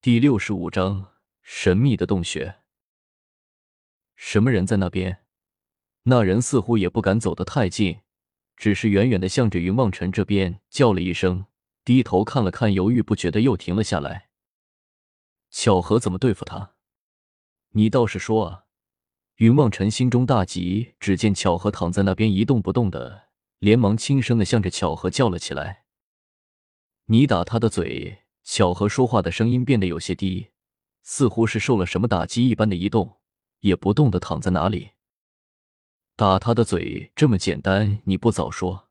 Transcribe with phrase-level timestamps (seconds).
[0.00, 2.60] 第六十五章神秘的洞穴。
[4.14, 5.24] 什么人在那边？
[6.04, 8.02] 那人似乎也不敢走得太近，
[8.56, 11.46] 只是远远的向着云望尘这边叫了一声，
[11.84, 14.28] 低头看了看，犹豫不决的又停了下来。
[15.50, 16.76] 巧合怎么对付他？
[17.70, 18.66] 你倒是说啊！
[19.38, 25.86] 云望尘心中大急，只见巧合躺在那边一动不动的，连忙轻声的向着巧合叫了起来
[27.06, 30.48] ：“你打他的嘴！”巧合说话的声音变得有些低，
[31.02, 33.18] 似乎是受了什么打击一般的移动，
[33.60, 34.92] 也不动的躺在那里。
[36.16, 38.88] 打他的嘴这么简单，你不早说？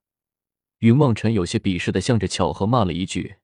[0.78, 3.38] 云望尘有些鄙视的向着巧合骂了一句，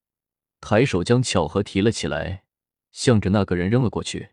[0.62, 2.44] 抬手将巧合提了起来，
[2.92, 4.30] 向着那个人扔了过去。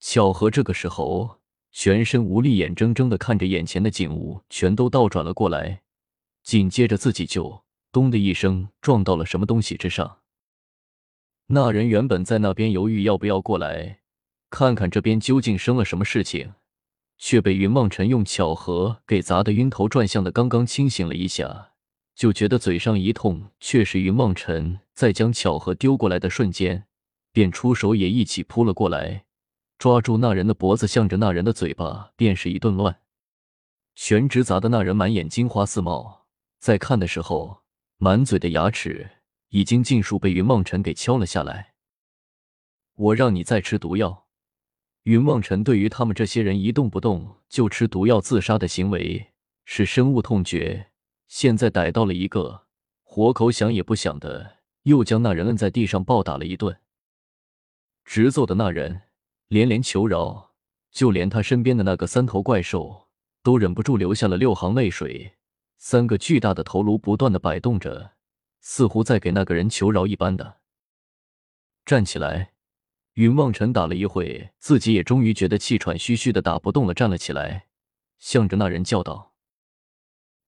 [0.00, 5.82] 巧合这个时候全身无力，眼睁睁的看着眼前的景物全都倒转了过来，
[6.42, 10.18] 紧接着自己就咚的一声撞到了什么东西之上。
[11.54, 13.98] 那人原本在那边犹豫要不要过来
[14.48, 16.54] 看看这边究竟生了什么事情，
[17.18, 20.32] 却被云梦尘用巧合给砸得晕头转向的。
[20.32, 21.72] 刚刚清醒了一下，
[22.14, 23.50] 就觉得嘴上一痛。
[23.60, 26.86] 却是云梦尘在将巧合丢过来的瞬间，
[27.32, 29.24] 便出手也一起扑了过来，
[29.76, 33.00] 抓住那人的脖子，向着那人的嘴巴便是一顿乱，
[33.94, 36.24] 全直砸的那人满眼金花四冒，
[36.58, 37.58] 在看的时候，
[37.98, 39.10] 满嘴的牙齿。
[39.52, 41.74] 已经尽数被云望尘给敲了下来。
[42.94, 44.26] 我让你再吃毒药。
[45.02, 49.32] 云望尘对于他们这些人一动不动就吃毒药自杀的行为
[49.66, 50.90] 是深恶痛绝。
[51.28, 52.66] 现在逮到了一个，
[53.02, 56.78] 活口想也不想的，又将那人摁在地上暴打了一顿。
[58.04, 59.02] 直揍的那人
[59.48, 60.52] 连连求饶，
[60.90, 63.08] 就连他身边的那个三头怪兽
[63.42, 65.34] 都忍不住流下了六行泪水。
[65.76, 68.12] 三个巨大的头颅不断的摆动着。
[68.62, 70.60] 似乎在给那个人求饶一般的
[71.84, 72.52] 站起来，
[73.14, 77.66] 云望尘打了一会，自己也终于觉得气喘吁吁的打不动了，站了起来，
[78.18, 79.34] 向着那人叫道：“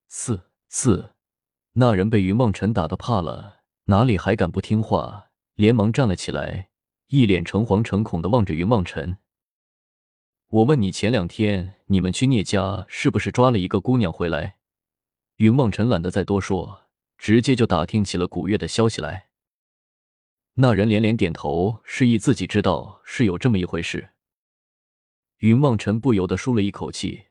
[0.07, 1.11] 四四。”
[1.77, 6.69] 那人被云望尘打的怕了，哪里还敢不听话，连忙站了起来，
[7.07, 9.17] 一脸诚惶诚恐的望着云望尘
[10.47, 14.55] ：“我问你，前两天你们去聂家是不是抓了一个姑娘回来？”
[15.35, 16.84] 云望尘懒得再多说。
[17.17, 19.29] 直接就打听起了古月的消息来。
[20.55, 24.11] 那人连连点头，示意自己知道是有这么一回事。
[25.39, 27.25] 云望尘不由得舒了一口气。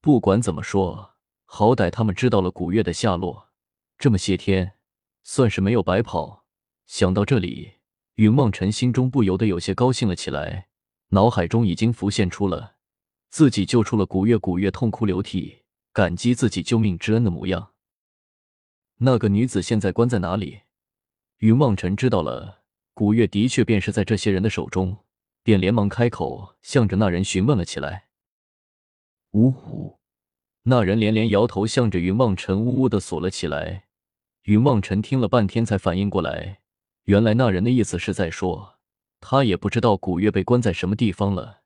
[0.00, 3.50] 不管怎么说，好歹他们知道了古月的下落，
[3.98, 4.74] 这么些天
[5.22, 6.46] 算是没有白跑。
[6.86, 7.74] 想到这里，
[8.14, 10.68] 云望尘心中不由得有些高兴了起来，
[11.08, 12.76] 脑海中已经浮现出了
[13.28, 17.73] 自己救出了古月，古月痛哭流涕，感激自己救命之恩的模样。
[18.98, 20.60] 那个女子现在关在哪里？
[21.38, 22.62] 云望尘知道了，
[22.94, 24.98] 古月的确便是在这些人的手中，
[25.42, 28.06] 便连忙开口，向着那人询问了起来。
[29.32, 29.98] 呜呼！
[30.62, 33.86] 那人连连摇头，向着云望尘呜呜的锁了起来。
[34.44, 36.60] 云望尘听了半天，才反应过来，
[37.04, 38.78] 原来那人的意思是在说，
[39.20, 41.62] 他也不知道古月被关在什么地方了，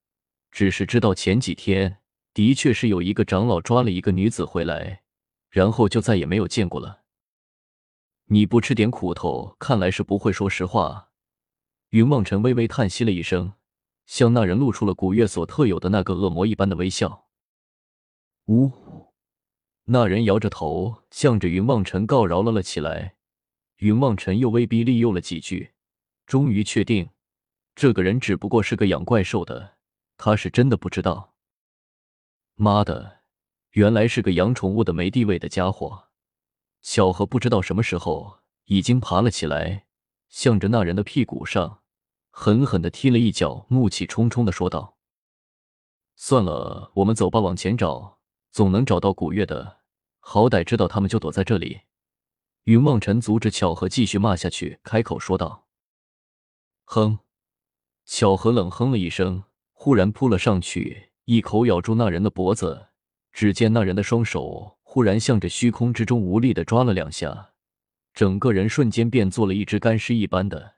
[0.50, 1.98] 只是知道前几天
[2.32, 5.02] 的确是有一个长老抓了一个女子回来，
[5.50, 7.02] 然后就再也没有见过了。
[8.30, 11.10] 你不吃点苦头，看来是不会说实话。
[11.90, 13.54] 云望尘微微叹息了一声，
[14.04, 17.28] 向那人露出了古月所特有的那个恶魔一般的微笑。
[18.48, 18.70] 呜，
[19.84, 23.16] 那人摇着头，向着云望尘告饶了了起来。
[23.76, 25.72] 云望尘又威逼利诱了几句，
[26.26, 27.08] 终于确定，
[27.74, 29.76] 这个人只不过是个养怪兽的，
[30.18, 31.34] 他是真的不知道。
[32.56, 33.20] 妈的，
[33.70, 36.07] 原来是个养宠物的没地位的家伙。
[36.80, 39.86] 巧合不知道什么时候已经爬了起来，
[40.28, 41.82] 向着那人的屁股上
[42.30, 44.96] 狠狠的踢了一脚，怒气冲冲的说道
[46.16, 48.18] ：“算了，我们走吧，往前找，
[48.50, 49.78] 总能找到古月的。
[50.20, 51.82] 好歹知道他们就躲在这里。”
[52.64, 55.66] 云望尘阻止巧合继续骂下去，开口说道
[56.84, 57.18] ：“哼！”
[58.04, 62.88] 巧合冷哼了一声，忽然扑了上去，一口咬住那人的脖子。
[63.30, 64.77] 只见那人的双手。
[64.90, 67.50] 忽然向着虚空之中无力的抓了两下，
[68.14, 70.76] 整个人瞬间变做了一只干尸一般的，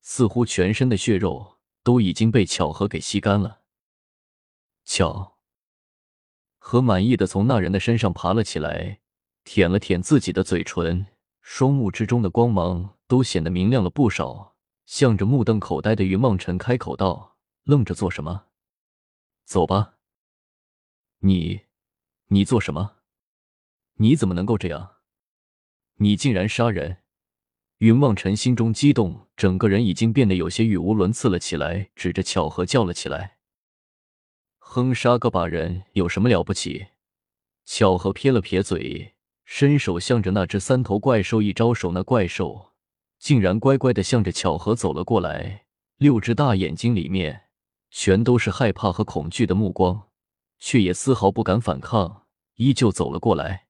[0.00, 3.60] 似乎全身的血肉都已经被巧合给吸干了。
[4.86, 5.36] 巧
[6.56, 9.00] 合满意的从那人的身上爬了起来，
[9.44, 11.08] 舔了舔自己的嘴唇，
[11.42, 14.56] 双目之中的光芒都显得明亮了不少，
[14.86, 18.46] 向着目瞪口呆的云梦辰开口道：“愣着做什么？
[19.44, 19.96] 走吧。”
[21.20, 21.60] 你，
[22.28, 22.96] 你做什么？
[23.96, 24.96] 你怎么能够这样？
[25.96, 26.98] 你竟然杀人！
[27.78, 33.38] 云望尘心中激动，整个人已经变得有些语无伦次了起来，指着巧合叫了起来
[34.58, 36.86] ：“哼，杀个把人有什么了不起？”
[37.66, 42.72] 巧合撇了撇嘴，伸手向着那只三头怪兽一招手，那怪兽
[43.18, 45.66] 竟然乖乖的向着巧合走了过来，
[45.96, 47.44] 六只大眼睛里面
[47.90, 50.08] 全都是害怕和恐惧的目光，
[50.58, 53.66] 却也丝毫不敢反抗，依旧走了过来。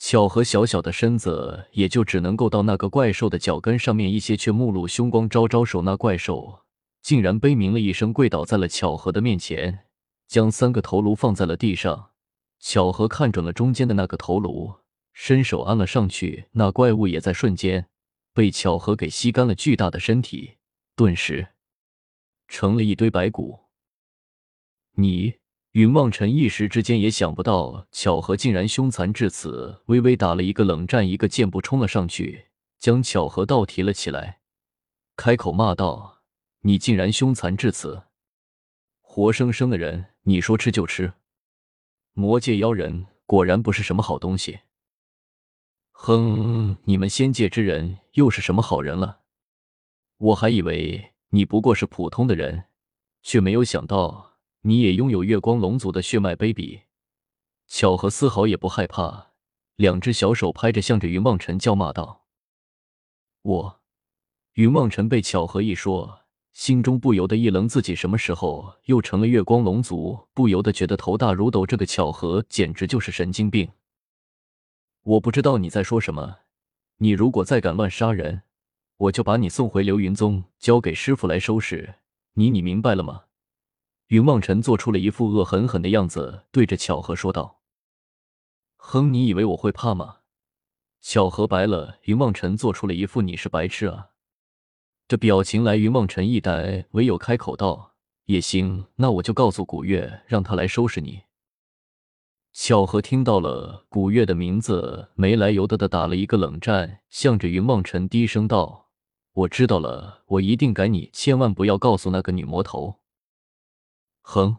[0.00, 5.82] 巧合小小的身子也就只能够到那个怪兽的脚跟上面一些，却目露凶光，招招手。
[5.82, 6.60] 那怪兽
[7.02, 9.84] 竟然悲鸣了一声，跪倒在了巧合的面前，
[10.26, 12.12] 将三个头颅放在了地上。
[12.58, 14.76] 巧合看准了中间的那个头颅，
[15.12, 17.86] 伸手按了上去，那怪物也在瞬间
[18.32, 20.56] 被巧合给吸干了巨大的身体，
[20.96, 21.48] 顿时
[22.48, 23.66] 成了一堆白骨。
[24.94, 25.39] 你。
[25.72, 32.46] 云望尘一时之间也想不到，巧合竟然凶残至此，微微打了一个冷战，一个箭步冲了上去，
[32.76, 34.40] 将巧合倒提了起来，
[35.14, 36.22] 开口骂道
[36.62, 38.02] ：“你竟然凶残至此！
[39.00, 41.12] 活生生的人，你说吃就吃！
[42.14, 44.58] 魔界妖人果然不是什么好东西。
[45.92, 49.20] 哼，你们仙界之人又是什么好人了？
[50.16, 52.64] 我还以为你不过是普通的人，
[53.22, 54.26] 却没有想到。”
[54.62, 56.82] 你也拥有月光龙族的血脉，baby。
[57.66, 59.32] 巧合丝毫也不害怕，
[59.76, 62.26] 两只小手拍着，向着云望尘叫骂道
[63.42, 63.80] ：“我。”
[64.54, 66.22] 云望尘被巧合一说，
[66.52, 70.28] 心中不由得一愣，自己什么时候又成了月光龙族？
[70.34, 71.64] 不由得觉得头大如斗。
[71.64, 73.70] 这个巧合简直就是神经病！
[75.02, 76.38] 我不知道你在说什么。
[76.98, 78.42] 你如果再敢乱杀人，
[78.96, 81.94] 我就把你送回流云宗，交给师傅来收拾
[82.34, 82.50] 你。
[82.50, 83.22] 你明白了吗？
[84.10, 87.60] 云望尘做出了一副恶狠狠的样子，对着巧合说道
[88.76, 90.16] ：“哼，你以为我会怕吗？”
[91.00, 94.08] 巧合白了云望尘，做出了一副“你是白痴啊”
[95.06, 95.76] 的表情来。
[95.76, 97.94] 云望尘一呆，唯有开口道
[98.26, 101.22] ：“也行，那我就告诉古月，让他来收拾你。”
[102.52, 108.88] 巧合听到了古月的名字，没来由的的打了一个冷战，向着云望尘低声道
[109.34, 112.96] ：“我知道了，我一定改你，千万不要告诉那个女魔头。”
[114.32, 114.58] 哼，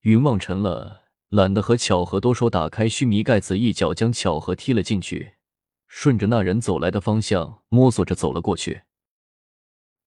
[0.00, 5.34] 云望尘了，懒得和巧合多说，打开须弥盖子，一脚将巧合踢了进去，
[5.86, 8.84] 顺着那人走来的方向摸索着走了过去。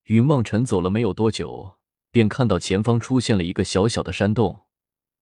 [0.05, 1.77] 云望尘走了没有多久，
[2.09, 4.61] 便看到前方出现了一个小小的山洞，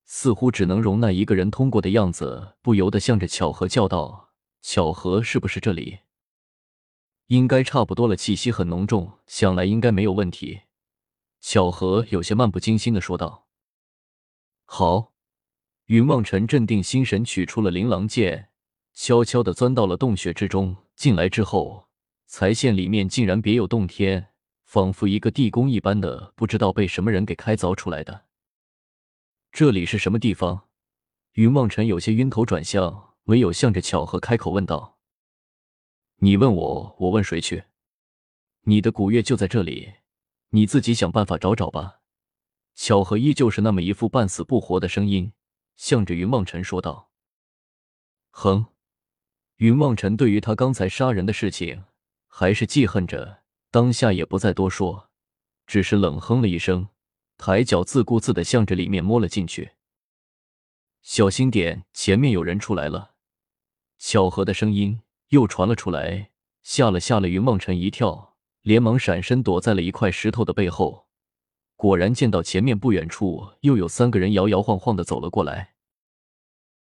[0.06, 4.30] 似乎只能容纳一个人通过的样子，不由得向着巧合叫道
[4.64, 6.00] ：“巧合，是不是这里？
[7.28, 10.62] 应该差不多了，气息很浓重，想来应该没有问题。”
[11.42, 13.49] 巧合有些漫不经心的说道。
[14.71, 15.13] 好，
[15.88, 18.50] 云望尘镇定心神，取出了琳琅剑，
[18.94, 20.77] 悄悄的钻到了洞穴之中。
[20.95, 21.89] 进来之后，
[22.27, 24.27] 财线里面竟然别有洞天，
[24.66, 28.25] 仿佛一个地宫一般的，不知道被什么人给开凿出来的。
[29.51, 30.68] 这里是什么地方？
[31.33, 35.00] 云望尘有些晕头转向，唯有向着巧合开口问道
[36.22, 37.63] ：“你问我，我问谁去？
[38.62, 39.95] 你的古月就在这里，
[40.50, 41.95] 你自己想办法找找吧。”
[42.81, 45.34] 巧合依旧是那么一副半死不活的声音，
[45.76, 47.12] 向着云望尘说道
[48.31, 48.68] ：“哼。”
[49.58, 51.84] 云望尘对于他刚才杀人的事情
[52.30, 55.10] 还是记恨着，当下也不再多说，
[55.68, 56.88] 只是冷哼了一声，
[57.38, 59.72] 抬脚自顾自的向着里面摸了进去。
[61.01, 63.15] 小心点，前面有人出来了！
[63.98, 66.32] 巧合的声音又传了出来，
[66.63, 71.09] 吓了吓了云望尘一跳，连忙闪身躲在了一块石头的背后。
[71.79, 75.75] 果然见到前面不远处又有三个人摇摇晃晃的走了过来。